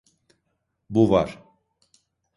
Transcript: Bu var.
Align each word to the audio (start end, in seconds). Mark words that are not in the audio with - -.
Bu 0.89 1.09
var. 1.09 1.39